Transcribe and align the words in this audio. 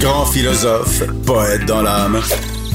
Grand 0.00 0.26
philosophe, 0.26 1.02
poète 1.26 1.66
dans 1.66 1.82
l'âme, 1.82 2.20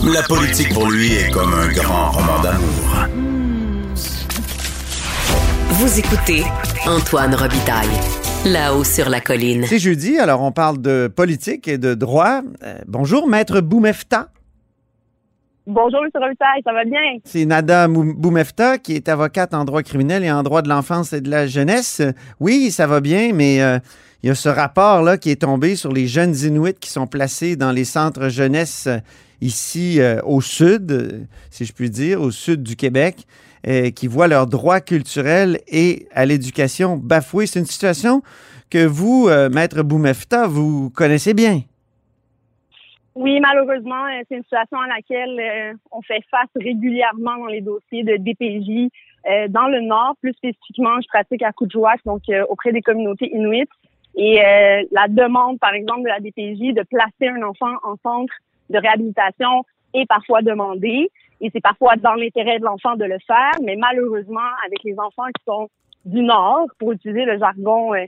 la 0.03 0.21
politique 0.23 0.73
pour 0.73 0.89
lui 0.89 1.13
est 1.13 1.31
comme 1.31 1.53
un 1.53 1.71
grand 1.71 2.11
roman 2.11 2.41
d'amour. 2.41 3.07
Vous 5.69 5.99
écoutez 5.99 6.43
Antoine 6.85 7.33
Robitaille, 7.33 7.87
là-haut 8.45 8.83
sur 8.83 9.09
la 9.09 9.21
colline. 9.21 9.65
C'est 9.67 9.79
jeudi, 9.79 10.19
alors 10.19 10.41
on 10.41 10.51
parle 10.51 10.79
de 10.79 11.11
politique 11.13 11.67
et 11.67 11.77
de 11.77 11.93
droit. 11.93 12.41
Euh, 12.63 12.75
bonjour, 12.87 13.27
maître 13.27 13.61
Boumefta. 13.61 14.29
Bonjour, 15.67 15.99
M. 16.03 16.09
Robitaille, 16.15 16.61
ça 16.65 16.73
va 16.73 16.83
bien? 16.85 17.19
C'est 17.23 17.45
Nada 17.45 17.87
Boumefta 17.87 18.79
qui 18.79 18.95
est 18.95 19.07
avocate 19.07 19.53
en 19.53 19.63
droit 19.63 19.83
criminel 19.83 20.23
et 20.23 20.31
en 20.31 20.41
droit 20.41 20.63
de 20.63 20.69
l'enfance 20.69 21.13
et 21.13 21.21
de 21.21 21.29
la 21.29 21.45
jeunesse. 21.45 22.01
Oui, 22.39 22.71
ça 22.71 22.87
va 22.87 22.99
bien, 22.99 23.31
mais 23.31 23.61
euh, 23.61 23.77
il 24.23 24.27
y 24.27 24.29
a 24.31 24.35
ce 24.35 24.49
rapport-là 24.49 25.19
qui 25.19 25.29
est 25.29 25.43
tombé 25.43 25.75
sur 25.75 25.91
les 25.91 26.07
jeunes 26.07 26.35
Inuits 26.35 26.73
qui 26.79 26.89
sont 26.89 27.05
placés 27.05 27.57
dans 27.57 27.71
les 27.71 27.85
centres 27.85 28.29
jeunesse 28.29 28.87
euh, 28.87 28.97
ici 29.39 30.01
euh, 30.01 30.19
au 30.23 30.41
sud, 30.41 31.27
si 31.51 31.65
je 31.65 31.73
puis 31.73 31.91
dire, 31.91 32.21
au 32.21 32.31
sud 32.31 32.63
du 32.63 32.75
Québec, 32.75 33.27
qui 33.95 34.07
voient 34.07 34.27
leurs 34.27 34.47
droits 34.47 34.81
culturels 34.81 35.59
et 35.67 36.07
à 36.15 36.25
l'éducation 36.25 36.97
bafoués. 36.97 37.45
C'est 37.45 37.59
une 37.59 37.67
situation 37.67 38.23
que 38.71 38.83
vous, 38.83 39.29
maître 39.51 39.83
Boumefta, 39.83 40.47
vous 40.47 40.89
connaissez 40.89 41.35
bien. 41.35 41.61
Oui, 43.21 43.39
malheureusement, 43.39 44.05
euh, 44.07 44.21
c'est 44.27 44.35
une 44.37 44.43
situation 44.43 44.79
à 44.79 44.87
laquelle 44.87 45.39
euh, 45.39 45.73
on 45.91 46.01
fait 46.01 46.23
face 46.31 46.49
régulièrement 46.55 47.37
dans 47.37 47.45
les 47.45 47.61
dossiers 47.61 48.03
de 48.03 48.17
DPJ. 48.17 48.89
Euh, 49.29 49.47
dans 49.47 49.67
le 49.67 49.81
Nord, 49.81 50.15
plus 50.21 50.33
spécifiquement, 50.33 50.99
je 51.01 51.07
pratique 51.07 51.43
à 51.43 51.51
Kuujjuaq, 51.51 51.99
donc 52.03 52.21
euh, 52.29 52.43
auprès 52.49 52.71
des 52.71 52.81
communautés 52.81 53.29
inuites. 53.31 53.69
Et 54.15 54.43
euh, 54.43 54.81
la 54.91 55.07
demande, 55.07 55.59
par 55.59 55.73
exemple, 55.73 56.01
de 56.01 56.07
la 56.07 56.19
DPJ 56.19 56.73
de 56.73 56.83
placer 56.83 57.27
un 57.27 57.43
enfant 57.43 57.73
en 57.83 57.95
centre 58.01 58.33
de 58.71 58.79
réhabilitation 58.79 59.65
est 59.93 60.07
parfois 60.07 60.41
demandée. 60.41 61.11
Et 61.41 61.49
c'est 61.53 61.61
parfois 61.61 61.95
dans 61.97 62.15
l'intérêt 62.15 62.57
de 62.59 62.65
l'enfant 62.65 62.95
de 62.95 63.05
le 63.05 63.17
faire, 63.27 63.51
mais 63.63 63.75
malheureusement, 63.75 64.49
avec 64.65 64.83
les 64.83 64.97
enfants 64.99 65.27
qui 65.37 65.43
sont 65.45 65.69
du 66.05 66.23
Nord, 66.23 66.65
pour 66.79 66.91
utiliser 66.93 67.25
le 67.25 67.37
jargon 67.37 67.93
euh, 67.93 68.05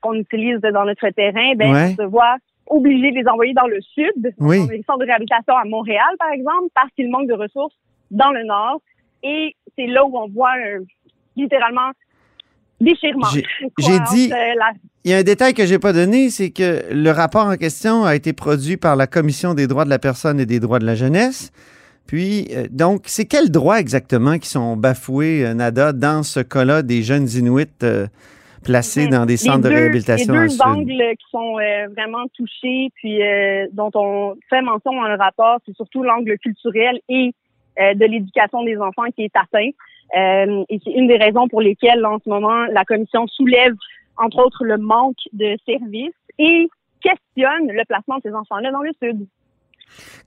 qu'on 0.00 0.14
utilise 0.14 0.58
dans 0.60 0.84
notre 0.84 1.08
terrain, 1.10 1.54
ben, 1.54 1.72
Ouais. 1.72 1.94
on 1.98 2.02
se 2.02 2.08
voit 2.08 2.36
obligé 2.66 3.10
de 3.12 3.16
les 3.16 3.28
envoyer 3.28 3.54
dans 3.54 3.66
le 3.66 3.80
sud, 3.80 4.34
Oui. 4.38 4.58
dans 4.58 4.66
les 4.72 4.82
centres 4.86 4.98
de 5.00 5.04
réhabilitation 5.06 5.54
à 5.56 5.64
Montréal, 5.64 6.08
par 6.18 6.30
exemple, 6.30 6.68
parce 6.74 6.90
qu'il 6.96 7.10
manque 7.10 7.28
de 7.28 7.34
ressources 7.34 7.74
dans 8.10 8.30
le 8.32 8.44
Nord. 8.44 8.80
Et 9.22 9.54
c'est 9.76 9.86
là 9.86 10.04
où 10.04 10.16
on 10.18 10.28
voit 10.28 10.50
un, 10.52 10.80
littéralement 11.36 11.90
déchirement. 12.80 13.26
J'ai- 13.78 13.98
dit- 14.12 14.28
la- 14.28 14.72
Il 15.04 15.10
y 15.10 15.14
a 15.14 15.18
un 15.18 15.22
détail 15.22 15.54
que 15.54 15.64
j'ai 15.64 15.78
pas 15.78 15.92
donné, 15.92 16.30
c'est 16.30 16.50
que 16.50 16.82
le 16.92 17.10
rapport 17.10 17.46
en 17.46 17.56
question 17.56 18.04
a 18.04 18.14
été 18.16 18.32
produit 18.32 18.76
par 18.76 18.96
la 18.96 19.06
Commission 19.06 19.54
des 19.54 19.66
droits 19.66 19.84
de 19.84 19.90
la 19.90 19.98
personne 19.98 20.40
et 20.40 20.46
des 20.46 20.58
droits 20.60 20.78
de 20.80 20.84
la 20.86 20.94
jeunesse. 20.96 21.52
Puis, 22.06 22.48
euh, 22.52 22.66
donc, 22.70 23.02
c'est 23.06 23.24
quels 23.24 23.50
droits 23.50 23.80
exactement 23.80 24.38
qui 24.38 24.48
sont 24.48 24.76
bafoués, 24.76 25.44
euh, 25.46 25.54
Nada, 25.54 25.92
dans 25.92 26.22
ce 26.22 26.40
cas-là 26.40 26.82
des 26.82 27.02
jeunes 27.02 27.28
Inuits 27.28 27.66
euh, 27.82 28.06
placés 28.66 29.04
Mhm. 29.04 29.10
dans 29.10 29.26
des 29.26 29.36
centres 29.36 29.68
de 29.68 29.68
réhabilitation 29.68 30.34
Les 30.34 30.48
deux 30.48 30.62
angles 30.62 31.02
qui 31.18 31.26
sont 31.30 31.58
euh, 31.58 31.86
vraiment 31.96 32.24
touchés, 32.36 32.90
puis 32.96 33.22
euh, 33.22 33.66
dont 33.72 33.90
on 33.94 34.34
fait 34.50 34.60
mention 34.60 34.92
dans 34.92 35.08
le 35.08 35.16
rapport, 35.16 35.58
c'est 35.64 35.76
surtout 35.76 36.02
l'angle 36.02 36.36
culturel 36.38 36.98
et 37.08 37.32
euh, 37.80 37.94
de 37.94 38.04
l'éducation 38.06 38.64
des 38.64 38.76
enfants 38.78 39.08
qui 39.14 39.22
est 39.24 39.36
atteint. 39.36 39.70
Euh, 40.16 40.64
et 40.68 40.80
c'est 40.82 40.92
une 40.92 41.08
des 41.08 41.16
raisons 41.16 41.46
pour 41.48 41.60
lesquelles, 41.60 42.04
en 42.06 42.18
ce 42.24 42.28
moment, 42.28 42.64
la 42.72 42.84
commission 42.84 43.26
soulève, 43.28 43.74
entre 44.16 44.38
autres, 44.44 44.64
le 44.64 44.78
manque 44.78 45.22
de 45.32 45.56
services 45.66 46.14
et 46.38 46.68
questionne 47.00 47.68
le 47.70 47.84
placement 47.84 48.16
de 48.16 48.22
ces 48.22 48.34
enfants-là 48.34 48.70
dans 48.72 48.82
le 48.82 48.92
Sud. 49.02 49.26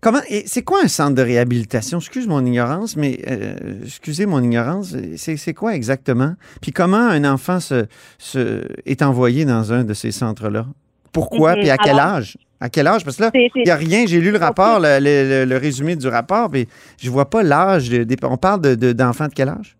Comment 0.02 0.20
et 0.30 0.44
c'est 0.48 0.64
quoi 0.64 0.80
un 0.84 0.88
centre 0.88 1.16
de 1.16 1.22
réhabilitation? 1.22 2.00
Excuse 2.00 2.28
mon 2.28 2.46
ignorance, 2.46 2.96
mais 2.96 3.20
euh, 3.30 3.56
excusez 3.84 4.26
mon 4.26 4.42
ignorance. 4.42 4.96
C'est, 5.18 5.54
quoi 5.54 5.76
exactement? 5.76 6.36
Puis 6.62 6.72
comment 6.72 6.98
un 6.98 7.26
enfant 7.26 7.60
se, 7.60 7.86
se- 8.18 8.66
est 8.86 9.02
envoyé 9.02 9.46
dans 9.46 9.74
un 9.74 9.84
de 9.84 9.94
ces 9.94 10.12
centres-là? 10.12 10.66
Pourquoi? 11.12 11.54
Mhm. 11.56 11.60
Puis 11.62 11.70
à 11.70 11.78
quel 11.78 12.00
âge? 12.00 12.38
À 12.62 12.70
quel 12.70 12.88
âge? 12.88 13.04
Parce 13.04 13.18
que 13.18 13.24
là, 13.24 13.32
il 13.34 13.50
n'y 13.64 13.70
a 13.72 13.76
rien. 13.76 14.06
J'ai 14.06 14.20
lu 14.20 14.32
le 14.32 14.38
rapport, 14.38 14.80
le, 14.80 15.00
le- 15.00 15.30
le- 15.30 15.46
le 15.46 15.58
résumé 15.58 15.96
du 15.96 16.08
rapport, 16.08 16.50
mais 16.52 16.68
je 17.00 17.10
vois 17.10 17.30
pas 17.30 17.44
l'âge. 17.44 17.90
On 18.24 18.38
parle 18.38 18.62
de, 18.62 18.76
de- 18.76 18.94
d'enfants 18.94 19.28
de 19.28 19.34
quel 19.34 19.50
âge? 19.50 19.76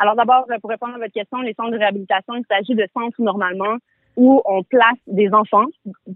Alors 0.00 0.14
d'abord, 0.14 0.44
euh, 0.50 0.54
pour 0.60 0.70
répondre 0.70 0.94
à 0.94 0.98
votre 0.98 1.12
question, 1.12 1.40
les 1.40 1.54
centres 1.54 1.72
de 1.72 1.78
réhabilitation, 1.78 2.34
il 2.36 2.44
s'agit 2.48 2.74
de 2.76 2.86
centres 2.94 3.20
normalement 3.20 3.76
où 4.22 4.42
on 4.44 4.62
place 4.64 4.98
des 5.06 5.30
enfants 5.32 5.66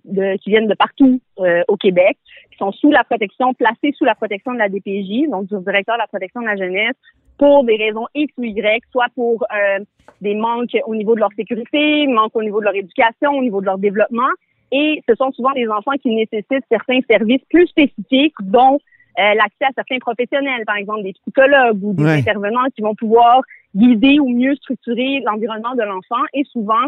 de- 0.05 0.37
qui 0.41 0.51
viennent 0.51 0.67
de 0.67 0.75
partout 0.75 1.21
euh, 1.39 1.63
au 1.69 1.77
Québec, 1.77 2.17
qui 2.51 2.59
sont 2.59 2.73
sous 2.73 2.91
la 2.91 3.05
protection, 3.05 3.55
placés 3.55 3.93
sous 3.97 4.05
la 4.05 4.15
protection 4.17 4.53
de 4.53 4.59
la 4.59 4.69
DPJ, 4.69 5.29
donc 5.31 5.47
du 5.47 5.57
directeur 5.65 5.95
de 5.95 6.01
la 6.01 6.07
protection 6.09 6.41
de 6.43 6.47
la 6.47 6.57
jeunesse, 6.57 6.97
pour 7.39 7.65
des 7.65 7.77
raisons 7.77 8.07
X 8.15 8.33
ou 8.39 8.45
Y, 8.45 8.83
soit 8.91 9.07
pour 9.15 9.45
euh, 9.45 9.79
des 10.21 10.35
manques 10.35 10.77
au 10.87 10.95
niveau 10.95 11.15
de 11.15 11.21
leur 11.21 11.33
sécurité, 11.37 12.07
manques 12.09 12.35
au 12.37 12.43
niveau 12.43 12.59
de 12.61 12.65
leur 12.67 12.75
éducation, 12.75 13.31
au 13.39 13.43
niveau 13.43 13.61
de 13.61 13.67
leur 13.67 13.79
développement. 13.79 14.33
Et 14.73 15.03
ce 15.09 15.15
sont 15.15 15.31
souvent 15.33 15.53
des 15.53 15.69
enfants 15.69 15.97
qui 16.03 16.15
nécessitent 16.15 16.65
certains 16.71 17.01
services 17.09 17.43
plus 17.51 17.67
spécifiques, 17.69 18.35
dont 18.43 18.79
euh, 19.21 19.35
l'accès 19.35 19.65
à 19.67 19.73
certains 19.75 19.99
professionnels, 19.99 20.65
par 20.67 20.77
exemple 20.77 21.03
des 21.03 21.13
psychologues 21.15 21.83
ou 21.85 21.93
des 21.95 22.05
Ouais. 22.05 22.19
intervenants 22.21 22.69
qui 22.75 22.83
vont 22.83 22.95
pouvoir 22.95 23.43
guider 23.75 24.19
ou 24.19 24.29
mieux 24.29 24.55
structurer 24.57 25.21
l'environnement 25.27 25.75
de 25.75 25.83
l'enfant. 25.83 26.25
Et 26.35 26.45
souvent, 26.45 26.87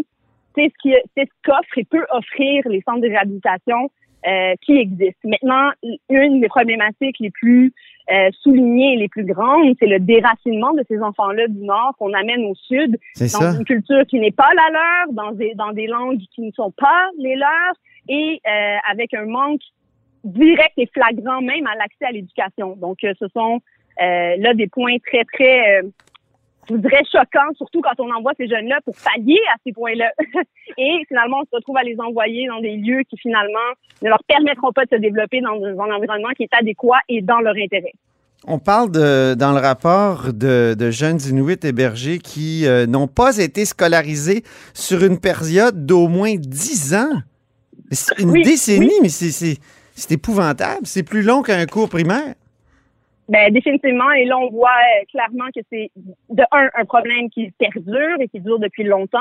c'est 0.54 0.68
ce 0.68 0.74
qui, 0.82 0.94
c'est 1.16 1.24
ce 1.24 1.34
qu'offrent 1.44 1.78
et 1.78 1.84
peut 1.84 2.06
offrir 2.10 2.62
les 2.68 2.82
centres 2.82 3.00
de 3.00 3.08
réhabilitation 3.08 3.90
euh, 4.26 4.54
qui 4.62 4.78
existent. 4.78 5.28
Maintenant, 5.28 5.70
une 6.08 6.40
des 6.40 6.48
problématiques 6.48 7.16
les 7.20 7.30
plus 7.30 7.72
euh, 8.10 8.30
soulignées 8.40 8.94
et 8.94 8.96
les 8.96 9.08
plus 9.08 9.24
grandes, 9.24 9.74
c'est 9.78 9.86
le 9.86 9.98
déracinement 9.98 10.72
de 10.72 10.84
ces 10.88 11.00
enfants-là 11.00 11.48
du 11.48 11.60
Nord 11.60 11.94
qu'on 11.98 12.12
amène 12.12 12.44
au 12.44 12.54
Sud 12.54 12.98
dans 13.18 13.26
ça. 13.26 13.54
une 13.58 13.64
culture 13.64 14.06
qui 14.06 14.18
n'est 14.20 14.30
pas 14.30 14.50
la 14.54 14.70
leur, 14.70 15.12
dans 15.12 15.32
des, 15.32 15.54
dans 15.54 15.72
des 15.72 15.86
langues 15.86 16.20
qui 16.34 16.42
ne 16.42 16.50
sont 16.52 16.70
pas 16.70 17.08
les 17.18 17.36
leurs 17.36 17.74
et 18.08 18.40
euh, 18.46 18.76
avec 18.90 19.14
un 19.14 19.26
manque 19.26 19.62
direct 20.24 20.72
et 20.76 20.88
flagrant 20.92 21.40
même 21.40 21.66
à 21.66 21.74
l'accès 21.76 22.06
à 22.06 22.12
l'éducation. 22.12 22.76
Donc, 22.76 23.04
euh, 23.04 23.12
ce 23.18 23.26
sont 23.28 23.60
euh, 24.02 24.36
là 24.38 24.54
des 24.54 24.66
points 24.66 24.96
très, 25.06 25.24
très, 25.24 25.82
je 26.68 26.76
dirais 26.76 27.02
choquants, 27.10 27.52
surtout 27.56 27.80
quand 27.80 27.98
on 27.98 28.10
envoie 28.12 28.32
ces 28.36 28.48
jeunes-là 28.48 28.80
pour 28.84 28.94
pallier 28.96 29.38
à 29.52 29.56
ces 29.64 29.72
points-là. 29.72 30.10
et 30.78 31.04
finalement, 31.08 31.38
on 31.42 31.44
se 31.44 31.56
retrouve 31.56 31.76
à 31.76 31.82
les 31.82 31.96
envoyer 31.98 32.46
dans 32.48 32.60
des 32.60 32.76
lieux 32.76 33.02
qui 33.08 33.16
finalement 33.18 33.58
ne 34.02 34.08
leur 34.08 34.22
permettront 34.24 34.72
pas 34.72 34.84
de 34.84 34.90
se 34.90 35.00
développer 35.00 35.40
dans 35.40 35.62
un, 35.62 35.92
environnement 35.92 36.30
qui 36.36 36.44
est 36.44 36.54
adéquat 36.54 36.98
et 37.08 37.22
dans 37.22 37.40
leur 37.40 37.54
intérêt. 37.56 37.92
On 38.46 38.58
parle 38.58 38.90
de, 38.90 39.34
dans 39.34 39.52
le 39.52 39.58
rapport 39.58 40.32
de, 40.34 40.74
de 40.78 40.90
jeunes 40.90 41.18
Inuits 41.28 41.64
hébergés 41.64 42.18
qui 42.18 42.66
euh, 42.66 42.86
n'ont 42.86 43.06
pas 43.06 43.38
été 43.38 43.64
scolarisés 43.64 44.42
sur 44.74 45.02
une 45.02 45.18
période 45.18 45.86
d'au 45.86 46.08
moins 46.08 46.34
10 46.36 46.94
ans. 46.94 47.22
Une 48.18 48.30
Oui, 48.30 48.42
décennie, 48.42 48.86
oui. 48.86 48.98
mais 49.02 49.08
c'est 49.08 50.12
épouvantable. 50.12 50.82
C'est 50.84 51.02
plus 51.02 51.22
long 51.22 51.42
qu'un 51.42 51.64
cours 51.66 51.88
primaire. 51.88 52.34
Ben 53.28 53.50
définitivement, 53.52 54.10
et 54.12 54.26
là 54.26 54.36
on 54.38 54.50
voit 54.50 54.68
euh, 54.70 55.04
clairement 55.10 55.46
que 55.54 55.60
c'est 55.70 55.90
de 56.30 56.42
un 56.52 56.68
un 56.74 56.84
problème 56.84 57.30
qui 57.30 57.50
perdure 57.58 58.16
et 58.20 58.28
qui 58.28 58.40
dure 58.40 58.58
depuis 58.58 58.84
longtemps. 58.84 59.18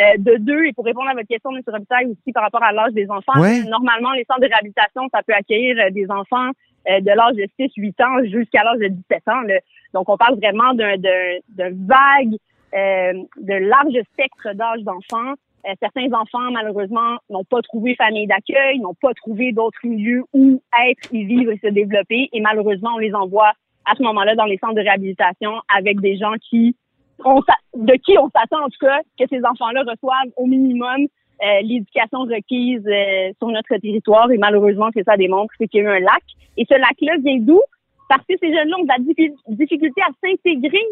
Euh, 0.00 0.16
de 0.18 0.36
deux, 0.36 0.64
et 0.66 0.72
pour 0.74 0.84
répondre 0.84 1.08
à 1.10 1.14
votre 1.14 1.26
question, 1.26 1.50
M. 1.56 1.60
Robitaille, 1.66 2.06
aussi 2.06 2.32
par 2.32 2.44
rapport 2.44 2.62
à 2.62 2.70
l'âge 2.72 2.92
des 2.92 3.10
enfants, 3.10 3.40
Ouais. 3.40 3.62
normalement 3.64 4.12
les 4.12 4.24
centres 4.24 4.40
de 4.42 4.46
réhabilitation, 4.46 5.08
ça 5.12 5.22
peut 5.26 5.32
accueillir 5.34 5.76
euh, 5.80 5.90
des 5.90 6.08
enfants 6.10 6.50
euh, 6.88 7.00
de 7.00 7.10
l'âge 7.10 7.34
de 7.34 7.46
6-8 7.58 8.00
ans 8.04 8.24
jusqu'à 8.24 8.62
l'âge 8.64 8.78
de 8.78 8.88
17 8.88 9.28
ans. 9.28 9.40
là. 9.40 9.58
Donc 9.94 10.08
on 10.08 10.16
parle 10.16 10.36
vraiment 10.36 10.72
d'un 10.74 10.96
d'un- 10.98 11.38
d'un 11.48 11.70
vague, 11.72 12.34
euh, 12.74 13.12
de 13.40 13.54
large 13.54 13.98
spectre 14.12 14.54
d'âge 14.54 14.82
d'enfants. 14.82 15.34
Euh, 15.66 15.74
certains 15.80 16.12
enfants, 16.12 16.50
malheureusement, 16.52 17.18
n'ont 17.30 17.44
pas 17.44 17.60
trouvé 17.62 17.94
famille 17.96 18.26
d'accueil, 18.26 18.78
n'ont 18.78 18.94
pas 19.00 19.12
trouvé 19.14 19.52
d'autres 19.52 19.78
milieux 19.84 20.24
où 20.32 20.62
être, 20.88 21.12
y 21.12 21.24
vivre 21.24 21.50
et 21.52 21.58
se 21.58 21.68
développer. 21.68 22.28
Et 22.32 22.40
malheureusement, 22.40 22.90
on 22.94 22.98
les 22.98 23.14
envoie 23.14 23.52
à 23.84 23.94
ce 23.96 24.02
moment-là 24.02 24.34
dans 24.34 24.44
les 24.44 24.58
centres 24.58 24.74
de 24.74 24.80
réhabilitation 24.80 25.52
avec 25.74 26.00
des 26.00 26.16
gens 26.16 26.34
qui, 26.48 26.76
on, 27.24 27.40
de 27.74 27.92
qui 28.04 28.16
on 28.18 28.28
s'attend 28.28 28.64
en 28.64 28.68
tout 28.68 28.78
cas 28.80 29.00
que 29.18 29.24
ces 29.28 29.44
enfants-là 29.44 29.82
reçoivent 29.82 30.32
au 30.36 30.46
minimum 30.46 31.06
euh, 31.42 31.60
l'éducation 31.62 32.20
requise 32.20 32.86
euh, 32.86 33.32
sur 33.38 33.48
notre 33.48 33.76
territoire. 33.76 34.30
Et 34.30 34.38
malheureusement, 34.38 34.88
ce 34.94 35.00
que 35.00 35.04
ça 35.04 35.16
démontre, 35.16 35.52
c'est 35.58 35.68
qu'il 35.68 35.82
y 35.82 35.86
a 35.86 35.90
eu 35.90 35.96
un 35.96 36.00
lac. 36.00 36.22
Et 36.56 36.66
ce 36.68 36.74
lac-là 36.74 37.14
vient 37.24 37.38
d'où? 37.38 37.60
Parce 38.08 38.24
que 38.26 38.34
ces 38.40 38.52
jeunes-là 38.52 38.76
ont 38.78 38.82
de 38.82 38.88
la 38.88 38.98
diffi- 38.98 39.34
difficulté 39.48 40.00
à 40.02 40.10
s'intégrer 40.22 40.84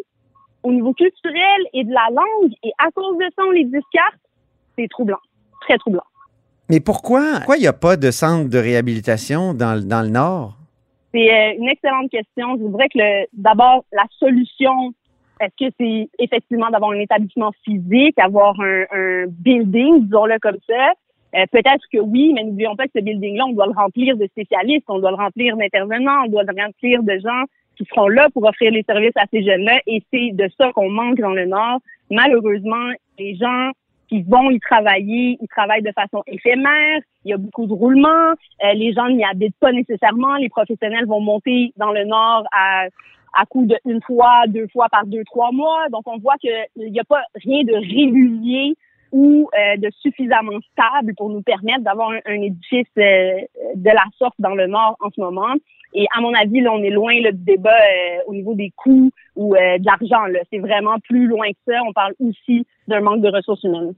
au 0.62 0.73
niveau 0.73 0.93
culturel 0.93 1.61
et 1.73 1.85
de 1.85 1.93
la 1.93 2.08
langue. 2.11 2.52
Et 2.62 2.73
à 2.79 2.90
cause 2.90 3.17
de 3.19 3.26
ça, 3.37 3.43
on 3.46 3.50
les 3.50 3.64
discarte. 3.64 4.20
C'est 4.78 4.88
troublant. 4.88 5.19
Très 5.62 5.78
troublant. 5.78 6.02
Mais 6.69 6.81
pourquoi 6.81 7.23
pourquoi 7.37 7.56
il 7.56 7.61
n'y 7.61 7.67
a 7.67 7.73
pas 7.73 7.96
de 7.96 8.11
centre 8.11 8.50
de 8.50 8.58
réhabilitation 8.58 9.55
dans, 9.55 9.75
le- 9.75 9.84
dans 9.84 10.02
le 10.02 10.08
Nord? 10.08 10.56
C'est 11.14 11.31
euh, 11.32 11.55
une 11.58 11.69
excellente 11.69 12.11
question. 12.11 12.56
Je 12.56 12.62
voudrais 12.62 12.88
que 12.88 13.26
d'abord 13.32 13.84
la 13.93 14.05
solution, 14.19 14.93
est-ce 15.40 15.67
que 15.69 15.73
c'est 15.78 16.08
effectivement 16.19 16.69
d'avoir 16.70 16.90
un 16.90 16.99
établissement 17.00 17.52
physique, 17.64 18.19
avoir 18.19 18.58
un, 18.61 18.82
un 18.93 19.25
building, 19.28 20.05
disons-le 20.05 20.38
comme 20.40 20.58
ça. 20.69 20.93
Euh, 21.37 21.44
peut-être 21.52 21.84
que 21.93 21.99
oui, 21.99 22.32
mais 22.34 22.44
n'oublions 22.44 22.76
pas 22.76 22.84
que 22.87 22.93
ce 22.96 23.00
building-là, 23.02 23.44
on 23.49 23.52
doit 23.52 23.67
le 23.67 23.73
remplir 23.73 24.17
de 24.17 24.26
spécialistes, 24.26 24.84
on 24.88 24.99
doit 24.99 25.11
le 25.11 25.17
remplir 25.17 25.56
d'intervenants, 25.56 26.25
on 26.26 26.31
doit 26.31 26.44
le 26.44 26.62
remplir 26.62 27.02
de 27.02 27.19
gens 27.19 27.43
qui 27.76 27.84
seront 27.84 28.08
là 28.08 28.28
pour 28.32 28.44
offrir 28.44 28.70
les 28.73 28.82
services 28.84 29.17
à 29.17 29.25
ces 29.31 29.44
jeunes-là. 29.44 29.81
Et 29.87 30.02
c'est 30.12 30.31
de 30.32 30.49
ça 30.58 30.73
qu'on 30.73 30.88
manque 30.90 31.19
dans 31.20 31.32
le 31.34 31.46
Nord. 31.46 31.81
Malheureusement, 32.11 32.90
les 33.19 33.37
gens 33.37 33.70
qui 34.08 34.23
vont 34.23 34.50
y 34.50 34.61
travailler, 34.61 35.38
ils 35.41 35.49
travaillent 35.49 35.82
de 35.82 35.93
façon 35.93 36.23
éphémère, 36.26 37.00
il 37.25 37.31
y 37.31 37.35
a 37.35 37.37
beaucoup 37.37 37.67
de 37.67 37.73
roulements, 37.73 38.32
euh, 38.64 38.73
les 38.75 38.93
gens 38.93 39.08
n'y 39.08 39.25
habitent 39.25 39.58
pas 39.61 39.73
nécessairement, 39.73 40.37
les 40.37 40.49
professionnels 40.49 41.06
vont 41.06 41.20
monter 41.20 41.73
dans 41.76 41.93
le 41.93 42.05
Nord 42.05 42.44
à 42.53 42.87
à 43.38 43.44
coup 43.44 43.67
de 43.67 43.76
une 43.85 44.00
fois, 44.03 44.44
deux 44.49 44.67
fois 44.69 44.88
par 44.91 45.06
deux, 45.06 45.23
trois 45.25 45.53
mois. 45.53 45.88
Donc, 45.91 46.03
on 46.06 46.19
voit 46.19 46.37
qu'il 46.41 46.50
n'y 46.76 46.99
a 46.99 47.05
pas 47.05 47.23
rien 47.35 47.64
de 47.64 47.75
régulier 47.75 48.76
ou 49.12 49.49
euh, 49.55 49.76
de 49.76 49.91
suffisamment 50.00 50.58
stable 50.73 51.14
pour 51.17 51.31
nous 51.31 51.43
permettre 51.43 51.82
d'avoir 51.82 52.11
un, 52.11 52.41
édifice 52.41 52.87
euh, 52.99 53.41
de 53.75 53.91
la 53.91 54.05
sorte 54.19 54.35
dans 54.38 54.55
le 54.55 54.67
Nord 54.67 54.97
en 55.00 55.11
ce 55.11 55.20
moment. 55.20 55.55
Et 55.94 56.06
à 56.14 56.20
mon 56.20 56.35
avis, 56.35 56.61
là, 56.61 56.73
on 56.73 56.82
est 56.82 56.91
loin 56.91 57.14
là, 57.20 57.32
du 57.32 57.43
débat 57.44 57.70
euh, 57.70 58.19
au 58.26 58.35
niveau 58.35 58.55
des 58.55 58.73
coûts 58.76 59.11
ou 59.35 59.55
de 59.55 59.85
l'argent. 59.85 60.31
C'est 60.50 60.58
vraiment 60.58 60.99
plus 60.99 61.26
loin 61.26 61.49
que 61.50 61.73
ça. 61.73 61.81
On 61.87 61.93
parle 61.93 62.14
aussi 62.20 62.67
d'un 62.88 63.00
manque 63.00 63.23
de 63.23 63.29
ressources 63.29 63.62
humaines. 63.62 63.94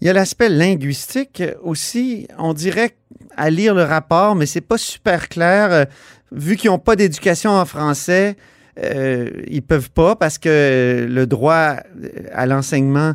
Il 0.00 0.06
y 0.06 0.10
a 0.10 0.12
l'aspect 0.12 0.48
linguistique 0.48 1.42
aussi. 1.62 2.26
On 2.38 2.52
dirait 2.52 2.90
à 3.36 3.50
lire 3.50 3.74
le 3.74 3.82
rapport, 3.82 4.34
mais 4.34 4.46
c'est 4.46 4.66
pas 4.66 4.78
super 4.78 5.28
clair. 5.28 5.86
Vu 6.32 6.56
qu'ils 6.56 6.70
n'ont 6.70 6.78
pas 6.78 6.96
d'éducation 6.96 7.50
en 7.50 7.64
français, 7.64 8.36
euh, 8.82 9.28
ils 9.48 9.62
peuvent 9.62 9.90
pas 9.90 10.16
parce 10.16 10.38
que 10.38 11.06
le 11.08 11.26
droit 11.26 11.76
à 12.32 12.46
l'enseignement 12.46 13.12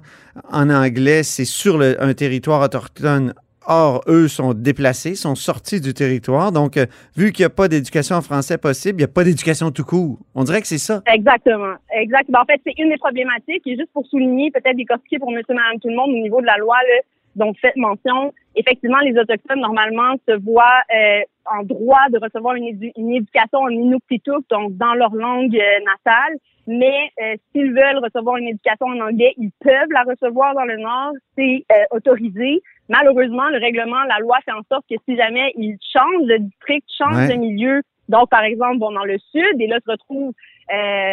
en 0.51 0.69
anglais, 0.69 1.23
c'est 1.23 1.45
sur 1.45 1.81
un 1.81 2.13
territoire 2.13 2.61
autochtone. 2.61 3.33
Or, 3.65 4.03
eux 4.07 4.27
sont 4.27 4.53
déplacés, 4.53 5.15
sont 5.15 5.35
sortis 5.35 5.79
du 5.79 5.93
territoire. 5.93 6.51
Donc, 6.51 6.75
euh, 6.75 6.85
vu 7.15 7.31
qu'il 7.31 7.43
n'y 7.43 7.47
a 7.47 7.49
pas 7.49 7.69
d'éducation 7.69 8.17
en 8.17 8.21
français 8.21 8.57
possible, 8.57 8.95
il 8.95 9.05
n'y 9.05 9.09
a 9.09 9.13
pas 9.13 9.23
d'éducation 9.23 9.71
tout 9.71 9.85
court. 9.85 10.19
On 10.35 10.43
dirait 10.43 10.59
que 10.59 10.67
c'est 10.67 10.77
ça. 10.77 11.01
Exactement. 11.07 11.75
Exactement. 11.95 12.39
En 12.41 12.45
fait, 12.45 12.59
c'est 12.65 12.73
une 12.77 12.89
des 12.89 12.97
problématiques. 12.97 13.65
Et 13.65 13.77
juste 13.77 13.89
pour 13.93 14.05
souligner, 14.07 14.51
peut-être 14.51 14.75
décortiquer 14.75 15.17
pour 15.17 15.31
monsieur, 15.31 15.53
madame, 15.53 15.79
tout 15.81 15.87
le 15.87 15.95
monde 15.95 16.09
au 16.09 16.21
niveau 16.21 16.41
de 16.41 16.45
la 16.45 16.57
loi, 16.57 16.75
là, 16.75 17.01
dont 17.35 17.53
fait 17.53 17.75
mention, 17.75 18.33
effectivement, 18.55 18.99
les 18.99 19.17
Autochtones, 19.17 19.59
normalement, 19.59 20.15
se 20.27 20.35
voient 20.39 20.81
euh, 20.95 21.21
en 21.45 21.63
droit 21.63 22.09
de 22.11 22.19
recevoir 22.19 22.55
une, 22.55 22.67
éducation 22.67 23.59
en 23.59 23.69
Inuktitut, 23.69 24.45
donc 24.49 24.77
dans 24.77 24.93
leur 24.93 25.13
langue 25.13 25.55
euh, 25.55 25.79
natale. 25.79 26.37
Mais 26.65 27.11
euh, 27.21 27.35
s'ils 27.51 27.73
veulent 27.73 28.01
recevoir 28.01 28.37
une 28.37 28.47
éducation 28.47 28.85
en 28.85 28.99
anglais, 29.01 29.33
ils 29.37 29.51
peuvent 29.59 29.91
la 29.91 30.03
recevoir 30.03 30.53
dans 30.53 30.63
le 30.63 30.77
Nord. 30.77 31.11
C'est 31.37 31.65
autorisé. 31.91 32.61
Malheureusement, 32.87 33.49
le 33.49 33.57
règlement, 33.57 34.01
la 34.03 34.19
loi 34.19 34.37
fait 34.45 34.51
en 34.51 34.63
sorte 34.71 34.85
que 34.89 34.95
si 35.07 35.17
jamais 35.17 35.51
ils 35.57 35.77
changent 35.81 36.27
de 36.27 36.37
district, 36.37 36.87
changent 36.97 37.27
de 37.27 37.35
milieu, 37.35 37.81
donc 38.07 38.29
par 38.29 38.43
exemple, 38.43 38.77
bon, 38.77 38.91
dans 38.91 39.03
le 39.03 39.17
sud, 39.17 39.59
et 39.59 39.67
là 39.67 39.79
se 39.85 39.91
retrouvent 39.91 40.33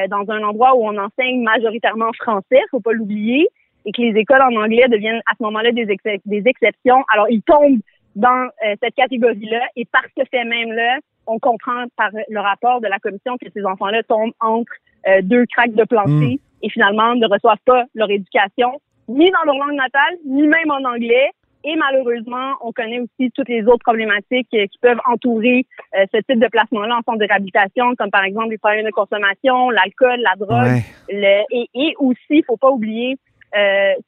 dans 0.09 0.33
un 0.33 0.43
endroit 0.45 0.77
où 0.77 0.87
on 0.87 0.97
enseigne 0.97 1.43
majoritairement 1.43 2.13
français, 2.13 2.61
faut 2.71 2.81
pas 2.81 2.93
l'oublier, 2.93 3.49
et 3.87 3.93
que 3.93 4.03
les 4.03 4.19
écoles 4.19 4.43
en 4.43 4.55
anglais 4.57 4.87
deviennent 4.89 5.23
à 5.27 5.35
ce 5.39 5.43
moment-là 5.45 5.73
des, 5.73 5.87
des 5.87 6.43
exceptions. 6.47 7.05
Alors, 7.13 7.27
ils 7.31 7.43
tombent 7.43 7.81
dans 8.17 8.49
euh, 8.67 8.75
cette 8.83 8.95
catégorie-là 8.95 9.63
et 9.77 9.85
par 9.87 10.03
ce 10.17 10.25
fait 10.31 10.45
même-là, 10.45 10.99
on 11.27 11.39
comprend 11.39 11.85
par 11.97 12.11
le 12.29 12.41
rapport 12.41 12.81
de 12.81 12.89
la 12.89 12.99
commission 12.99 13.37
que 13.39 13.47
ces 13.55 13.65
enfants-là 13.65 14.03
tombent 14.05 14.33
entre 14.41 14.73
euh, 15.07 15.23
deux 15.23 15.47
craques 15.47 15.75
de 15.75 15.85
plancher 15.85 16.37
mm. 16.37 16.39
et 16.63 16.71
finalement 16.71 17.15
ne 17.15 17.27
reçoivent 17.27 17.63
pas 17.65 17.85
leur 17.95 18.11
éducation, 18.11 18.81
ni 19.09 19.31
dans 19.31 19.45
leur 19.45 19.57
langue 19.57 19.77
natale, 19.77 20.17
ni 20.27 20.43
même 20.43 20.71
en 20.71 20.85
anglais. 20.89 21.31
Et 21.63 21.77
malheureusement, 21.77 22.55
on 22.63 22.73
connaît 22.73 23.01
aussi 23.01 23.31
toutes 23.33 23.51
les 23.51 23.63
autres 23.65 23.85
problématiques 23.85 24.49
euh, 24.55 24.67
qui 24.67 24.79
peuvent 24.81 25.01
entourer 25.07 25.67
ce 25.93 26.19
type 26.19 26.39
de 26.39 26.47
placement-là 26.47 26.99
en 26.99 27.03
centre 27.03 27.19
de 27.19 27.27
réhabilitation, 27.27 27.95
comme 27.97 28.11
par 28.11 28.25
exemple 28.25 28.51
les 28.51 28.59
problèmes 28.59 28.87
de 28.87 28.91
consommation, 28.91 29.71
l'alcool, 29.71 30.21
la 30.21 30.37
drogue. 30.37 30.83
Le, 31.09 31.43
et, 31.51 31.69
et 31.75 31.95
aussi, 31.99 32.19
il 32.31 32.45
faut 32.47 32.57
pas 32.57 32.71
oublier 32.71 33.17
euh, 33.17 33.30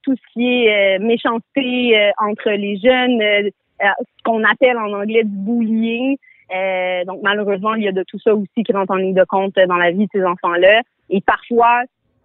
tout 0.02 0.14
ce 0.14 0.32
qui 0.32 0.64
est 0.64 0.98
euh, 0.98 1.04
méchanceté 1.04 1.98
euh, 1.98 2.10
entre 2.18 2.50
les 2.50 2.76
jeunes, 2.76 3.50
ce 3.80 4.22
qu'on 4.24 4.44
appelle 4.44 4.78
en 4.78 4.92
anglais 4.92 5.24
du 5.24 5.36
bullying. 5.36 6.16
donc 7.06 7.20
malheureusement, 7.22 7.74
il 7.74 7.84
y 7.84 7.88
a 7.88 7.92
de 7.92 8.04
tout 8.04 8.18
ça 8.18 8.34
aussi 8.34 8.62
qui 8.64 8.72
rentre 8.72 8.92
en 8.92 8.96
ligne 8.96 9.14
de 9.14 9.24
compte 9.24 9.54
dans 9.56 9.76
la 9.76 9.90
vie 9.90 10.06
de 10.06 10.10
ces 10.12 10.24
enfants-là. 10.24 10.82
Et 11.10 11.20
parfois, 11.20 11.82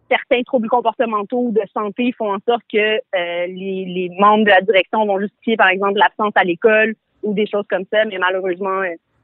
certains 0.10 0.44
troubles 0.44 0.70
comportementaux 0.70 1.52
de 1.52 1.62
santé 1.74 2.14
font 2.18 2.34
en 2.34 2.40
sorte 2.48 2.64
que 2.72 3.00
les, 3.14 3.86
les, 3.86 4.12
membres 4.20 4.46
de 4.46 4.50
la 4.52 4.62
direction 4.62 5.06
vont 5.06 5.20
justifier, 5.20 5.58
par 5.58 5.70
exemple, 5.70 5.98
l'absence 5.98 6.34
à 6.36 6.44
l'école 6.44 6.94
ou 7.24 7.34
des 7.34 7.48
choses 7.48 7.66
comme 7.70 7.86
ça. 7.92 8.06
Mais 8.06 8.18
malheureusement, 8.20 8.84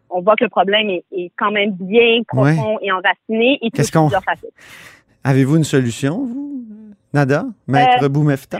on 0.09 0.21
voit 0.21 0.35
que 0.35 0.43
le 0.43 0.49
problème 0.49 0.89
est, 0.89 1.03
est 1.11 1.31
quand 1.37 1.51
même 1.51 1.71
bien 1.73 2.21
profond 2.27 2.79
et 2.81 2.91
enraciné 2.91 3.59
et 3.61 3.69
Qu'est-ce 3.69 3.91
qu'on... 3.91 4.09
Avez-vous 5.23 5.57
une 5.57 5.63
solution, 5.63 6.25
vous? 6.25 6.43
Nada, 7.13 7.45
Maître 7.67 8.03
euh, 8.03 8.09
Boumefta? 8.09 8.57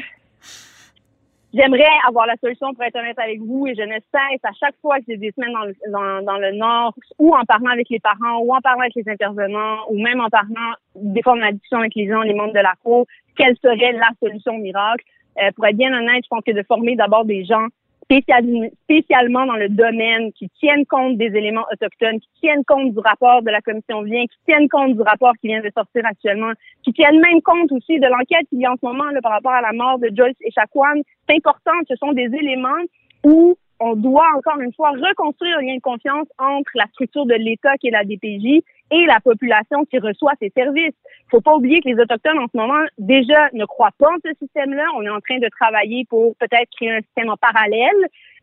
J'aimerais 1.54 1.86
avoir 2.08 2.26
la 2.26 2.36
solution 2.42 2.74
pour 2.74 2.84
être 2.84 2.96
honnête 2.96 3.18
avec 3.20 3.40
vous 3.40 3.68
et 3.68 3.76
je 3.76 3.82
ne 3.84 3.94
cesse 3.94 4.44
à 4.44 4.52
chaque 4.60 4.76
fois 4.82 4.98
que 4.98 5.06
j'ai 5.08 5.18
des 5.18 5.32
semaines 5.32 5.54
dans 5.54 5.66
le, 5.66 5.76
dans, 5.92 6.26
dans 6.26 6.38
le 6.40 6.52
Nord 6.52 6.96
ou 7.20 7.36
en 7.36 7.44
parlant 7.46 7.70
avec 7.72 7.90
les 7.90 8.00
parents 8.00 8.40
ou 8.42 8.54
en 8.54 8.62
parlant 8.62 8.82
avec 8.82 8.96
les 8.96 9.08
intervenants 9.08 9.78
ou 9.90 10.02
même 10.02 10.20
en 10.20 10.30
parlant 10.30 10.74
des 10.96 11.22
formes 11.22 11.42
d'addiction 11.42 11.80
avec 11.80 11.94
les 11.96 12.08
gens, 12.08 12.22
les 12.22 12.34
membres 12.34 12.54
de 12.54 12.60
la 12.60 12.74
Cour, 12.84 13.06
quelle 13.38 13.56
serait 13.58 13.92
la 13.92 14.10
solution 14.20 14.58
miracle? 14.58 15.06
Euh, 15.42 15.52
pour 15.56 15.66
être 15.66 15.78
bien 15.78 15.94
honnête, 15.94 16.24
je 16.24 16.30
pense 16.30 16.44
que 16.46 16.52
de 16.52 16.64
former 16.64 16.96
d'abord 16.96 17.26
des 17.26 17.46
gens 17.46 17.68
spécialement 18.06 19.46
dans 19.46 19.56
le 19.56 19.70
domaine, 19.70 20.32
qui 20.34 20.50
tiennent 20.60 20.86
compte 20.86 21.18
des 21.18 21.28
éléments 21.28 21.66
autochtones, 21.72 22.20
qui 22.20 22.30
tiennent 22.42 22.64
compte 22.66 22.94
du 22.94 23.00
rapport 23.00 23.42
de 23.42 23.50
la 23.50 23.62
commission 23.62 24.02
vient, 24.02 24.24
qui 24.24 24.38
tiennent 24.46 24.70
compte 24.70 24.96
du 24.96 25.02
rapport 25.02 25.34
qui 25.40 25.48
vient 25.48 25.62
de 25.62 25.72
sortir 25.76 26.06
actuellement, 26.06 26.52
qui 26.84 26.94
tiennent 26.94 27.20
même 27.20 27.42
compte 27.42 27.72
aussi 27.72 28.00
de 28.00 28.08
l'enquête 28.08 28.48
qu'il 28.50 28.60
y 28.60 28.66
a 28.66 28.72
en 28.72 28.76
ce 28.76 28.86
moment 28.86 29.10
là, 29.12 29.22
par 29.22 29.32
rapport 29.32 29.54
à 29.54 29.62
la 29.62 29.74
mort 29.74 30.00
de 30.00 30.10
Joyce 30.16 30.38
et 30.42 30.52
Chacuan. 30.52 31.02
C'est 31.28 31.36
important, 31.36 31.74
ce 31.88 31.96
sont 31.96 32.14
des 32.14 32.30
éléments 32.34 32.84
où 33.24 33.56
on 33.80 33.96
doit 33.96 34.28
encore 34.38 34.60
une 34.60 34.74
fois 34.74 34.92
reconstruire 34.92 35.58
un 35.58 35.62
lien 35.62 35.76
de 35.76 35.82
confiance 35.82 36.28
entre 36.38 36.72
la 36.76 36.86
structure 36.88 37.26
de 37.26 37.36
l'État 37.36 37.76
qui 37.78 37.88
est 37.88 37.92
la 37.92 38.04
DPJ 38.04 38.64
et 38.94 39.06
la 39.06 39.20
population 39.20 39.86
qui 39.86 39.98
reçoit 39.98 40.34
ces 40.40 40.52
services. 40.56 40.94
Faut 41.32 41.42
pas 41.42 41.56
oublier 41.56 41.82
que 41.82 41.90
les 41.90 42.00
autochtones 42.00 42.38
en 42.38 42.48
ce 42.52 42.56
moment 42.58 42.86
déjà 42.98 43.50
ne 43.54 43.66
croient 43.66 43.96
pas 43.98 44.10
en 44.10 44.18
ce 44.24 44.32
système-là. 44.40 44.86
On 44.96 45.02
est 45.02 45.10
en 45.10 45.20
train 45.20 45.40
de 45.40 45.50
travailler 45.50 46.06
pour 46.10 46.36
peut-être 46.36 46.70
créer 46.76 46.92
un 46.92 47.02
système 47.02 47.30
en 47.30 47.38
parallèle 47.38 47.90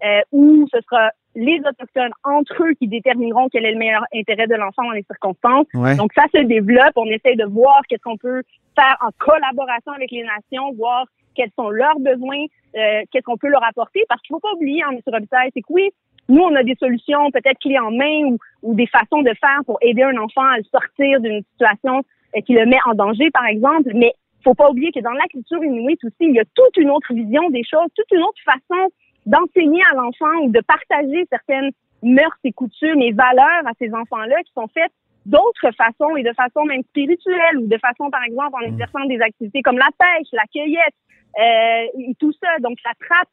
euh, 0.04 0.20
où 0.32 0.66
ce 0.72 0.80
sera 0.80 1.10
les 1.36 1.60
autochtones 1.60 2.12
entre 2.24 2.64
eux 2.64 2.74
qui 2.74 2.88
détermineront 2.88 3.48
quel 3.48 3.64
est 3.64 3.72
le 3.72 3.78
meilleur 3.78 4.04
intérêt 4.12 4.48
de 4.48 4.56
l'enfant 4.56 4.82
dans 4.82 4.90
les 4.90 5.04
circonstances. 5.04 5.66
Donc 5.96 6.12
ça 6.14 6.24
se 6.34 6.42
développe. 6.42 6.92
On 6.96 7.06
essaie 7.06 7.36
de 7.36 7.44
voir 7.44 7.82
qu'est-ce 7.88 8.02
qu'on 8.02 8.16
peut 8.16 8.42
faire 8.74 8.96
en 9.00 9.10
collaboration 9.18 9.92
avec 9.92 10.10
les 10.10 10.24
nations, 10.24 10.72
voir 10.72 11.06
quels 11.36 11.50
sont 11.56 11.70
leurs 11.70 12.00
besoins, 12.00 12.44
euh, 12.76 13.02
qu'est-ce 13.10 13.24
qu'on 13.24 13.36
peut 13.36 13.48
leur 13.48 13.64
apporter. 13.64 14.04
Parce 14.08 14.20
qu'il 14.22 14.34
faut 14.34 14.40
pas 14.40 14.52
oublier, 14.56 14.82
hein, 14.82 14.90
M. 14.90 14.98
Robitaille, 15.06 15.50
c'est 15.54 15.62
que 15.62 15.72
oui, 15.72 15.90
nous, 16.30 16.42
on 16.42 16.54
a 16.54 16.62
des 16.62 16.76
solutions 16.76 17.30
peut-être 17.30 17.58
clés 17.58 17.78
en 17.78 17.90
main 17.90 18.24
ou, 18.24 18.38
ou, 18.62 18.74
des 18.74 18.86
façons 18.86 19.22
de 19.22 19.32
faire 19.40 19.60
pour 19.66 19.78
aider 19.82 20.02
un 20.02 20.16
enfant 20.16 20.46
à 20.46 20.62
sortir 20.70 21.20
d'une 21.20 21.42
situation 21.52 22.02
euh, 22.36 22.40
qui 22.46 22.54
le 22.54 22.66
met 22.66 22.78
en 22.86 22.94
danger, 22.94 23.30
par 23.30 23.46
exemple. 23.46 23.90
Mais 23.94 24.14
faut 24.42 24.54
pas 24.54 24.70
oublier 24.70 24.92
que 24.92 25.00
dans 25.00 25.12
la 25.12 25.26
culture 25.26 25.62
inuite 25.62 26.02
aussi, 26.04 26.14
il 26.20 26.34
y 26.34 26.40
a 26.40 26.44
toute 26.54 26.76
une 26.76 26.90
autre 26.90 27.12
vision 27.12 27.50
des 27.50 27.62
choses, 27.64 27.88
toute 27.94 28.10
une 28.12 28.22
autre 28.22 28.40
façon 28.44 28.88
d'enseigner 29.26 29.82
à 29.92 29.96
l'enfant 29.96 30.44
ou 30.44 30.50
de 30.50 30.60
partager 30.60 31.26
certaines 31.28 31.70
mœurs 32.02 32.38
et 32.44 32.52
coutumes 32.52 33.02
et 33.02 33.12
valeurs 33.12 33.66
à 33.66 33.72
ces 33.78 33.92
enfants-là 33.92 34.42
qui 34.44 34.52
sont 34.52 34.68
faites 34.68 34.92
d'autres 35.26 35.70
façons 35.76 36.16
et 36.16 36.22
de 36.22 36.32
façon 36.32 36.64
même 36.64 36.82
spirituelle 36.84 37.58
ou 37.58 37.66
de 37.66 37.78
façon, 37.78 38.10
par 38.10 38.22
exemple, 38.24 38.54
en 38.54 38.66
mm. 38.66 38.72
exerçant 38.72 39.04
des 39.06 39.20
activités 39.20 39.62
comme 39.62 39.78
la 39.78 39.90
pêche, 39.98 40.28
la 40.32 40.46
cueillette 40.52 40.96
euh, 41.38 42.08
et 42.08 42.14
tout 42.18 42.32
ça. 42.32 42.48
Donc, 42.60 42.78
la 42.84 42.92
trappe, 43.06 43.28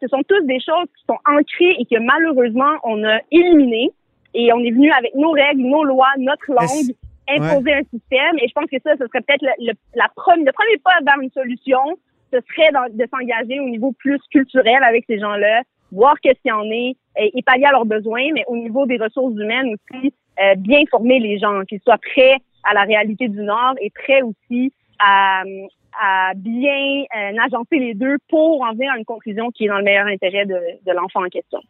ce 0.00 0.08
sont 0.08 0.22
tous 0.28 0.44
des 0.46 0.60
choses 0.60 0.88
qui 0.96 1.04
sont 1.08 1.18
ancrées 1.26 1.76
et 1.78 1.84
que 1.84 2.00
malheureusement, 2.00 2.74
on 2.82 3.04
a 3.04 3.18
éliminées. 3.30 3.90
Et 4.36 4.52
on 4.52 4.58
est 4.60 4.72
venu 4.72 4.90
avec 4.90 5.14
nos 5.14 5.30
règles, 5.30 5.62
nos 5.62 5.84
lois, 5.84 6.08
notre 6.18 6.50
langue, 6.50 6.94
imposer 7.28 7.72
un 7.72 7.84
système. 7.84 8.36
Et 8.38 8.48
je 8.48 8.52
pense 8.52 8.66
que 8.68 8.76
ça, 8.82 8.92
ce 8.98 9.06
serait 9.06 9.20
peut-être 9.20 9.44
le, 9.60 9.72
la 9.94 10.08
première, 10.16 10.46
le 10.46 10.52
premier 10.52 10.78
pas 10.78 10.98
vers 11.04 11.20
une 11.20 11.30
solution. 11.30 11.78
Ce 12.32 12.38
serait 12.40 12.70
de 12.90 13.06
s'engager 13.12 13.60
au 13.60 13.68
niveau 13.68 13.92
plus 13.92 14.18
culturel 14.32 14.82
avec 14.82 15.04
ces 15.06 15.20
gens-là, 15.20 15.62
voir 15.92 16.14
qu'est-ce 16.20 16.40
qu'il 16.42 16.48
y 16.48 16.52
en 16.52 16.68
est 16.68 16.96
et, 17.16 17.42
pallier 17.42 17.66
à 17.66 17.70
leurs 17.70 17.86
besoins, 17.86 18.32
mais 18.32 18.42
au 18.48 18.56
niveau 18.56 18.86
des 18.86 18.96
ressources 18.96 19.34
humaines 19.34 19.74
aussi, 19.74 20.12
euh, 20.40 20.54
bien 20.56 20.80
former 20.90 21.20
les 21.20 21.38
gens, 21.38 21.62
qu'ils 21.68 21.80
soient 21.80 21.98
prêts 21.98 22.38
à 22.64 22.74
la 22.74 22.82
réalité 22.82 23.28
du 23.28 23.40
Nord 23.40 23.74
et 23.80 23.90
prêts 23.90 24.22
aussi 24.22 24.72
à, 24.98 25.44
à 26.00 26.32
bien 26.34 27.04
euh, 27.16 27.32
agencer 27.44 27.78
les 27.78 27.94
deux 27.94 28.16
pour 28.28 28.62
en 28.62 28.72
venir 28.72 28.92
à 28.92 28.98
une 28.98 29.04
conclusion 29.04 29.50
qui 29.50 29.64
est 29.64 29.68
dans 29.68 29.78
le 29.78 29.84
meilleur 29.84 30.06
intérêt 30.06 30.46
de, 30.46 30.54
de 30.54 30.92
l'enfant 30.92 31.24
en 31.24 31.28
question. 31.28 31.60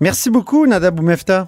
Merci 0.00 0.30
beaucoup, 0.30 0.66
Nada 0.66 0.90
Boumefta. 0.90 1.46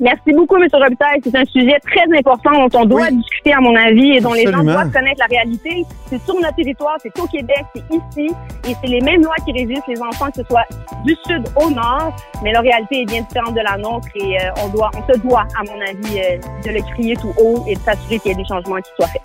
Merci 0.00 0.32
beaucoup, 0.32 0.56
M. 0.56 0.68
Robitaille. 0.72 1.20
C'est 1.24 1.34
un 1.34 1.44
sujet 1.44 1.76
très 1.80 2.04
important 2.16 2.52
dont 2.52 2.78
on 2.78 2.84
doit 2.84 3.02
Oui. 3.10 3.16
discuter, 3.16 3.52
à 3.52 3.60
mon 3.60 3.74
avis, 3.74 4.12
et 4.12 4.20
dont 4.20 4.32
les 4.32 4.44
gens 4.46 4.62
doivent 4.62 4.92
connaître 4.92 5.18
la 5.18 5.26
réalité. 5.26 5.84
C'est 6.06 6.22
sur 6.22 6.34
notre 6.36 6.54
territoire, 6.54 6.96
c'est 7.02 7.18
au 7.18 7.26
Québec, 7.26 7.64
c'est 7.74 7.82
ici, 7.90 8.32
et 8.68 8.74
c'est 8.80 8.86
les 8.86 9.00
mêmes 9.00 9.22
lois 9.22 9.34
qui 9.44 9.52
régissent 9.52 9.86
les 9.88 10.00
enfants, 10.00 10.30
que 10.30 10.36
ce 10.36 10.44
soit 10.44 10.66
du 11.04 11.16
sud 11.26 11.44
au 11.60 11.70
nord, 11.70 12.14
mais 12.44 12.52
la 12.52 12.60
réalité 12.60 13.02
est 13.02 13.06
bien 13.06 13.22
différente 13.22 13.54
de 13.54 13.60
la 13.60 13.76
nôtre 13.76 14.06
et 14.14 14.38
euh, 14.38 14.50
on 14.64 14.68
doit, 14.68 14.90
on 14.96 15.12
se 15.12 15.18
doit, 15.18 15.46
à 15.58 15.64
mon 15.64 15.80
avis, 15.80 16.20
euh, 16.20 16.38
de 16.64 16.70
le 16.74 16.80
crier 16.92 17.16
tout 17.16 17.32
haut 17.40 17.64
et 17.66 17.74
de 17.74 17.80
s'assurer 17.80 18.18
qu'il 18.20 18.30
y 18.30 18.34
ait 18.34 18.38
des 18.38 18.44
changements 18.44 18.76
qui 18.76 18.90
soient 18.96 19.08
faits. 19.08 19.22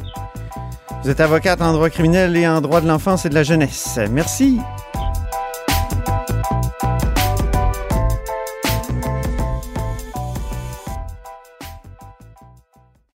Vous 1.03 1.09
êtes 1.09 1.19
avocate 1.19 1.61
en 1.61 1.73
droit 1.73 1.89
criminel 1.89 2.37
et 2.37 2.47
en 2.47 2.61
droit 2.61 2.79
de 2.79 2.87
l'enfance 2.87 3.25
et 3.25 3.29
de 3.29 3.35
la 3.35 3.43
jeunesse. 3.43 3.99
Merci. 4.09 4.59